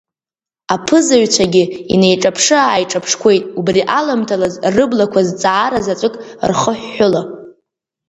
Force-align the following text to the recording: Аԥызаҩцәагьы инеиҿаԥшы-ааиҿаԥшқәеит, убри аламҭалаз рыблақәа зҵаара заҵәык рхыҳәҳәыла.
Аԥызаҩцәагьы 0.75 1.63
инеиҿаԥшы-ааиҿаԥшқәеит, 1.93 3.43
убри 3.59 3.81
аламҭалаз 3.97 4.53
рыблақәа 4.75 5.21
зҵаара 5.27 5.79
заҵәык 5.85 6.15
рхыҳәҳәыла. 6.49 7.21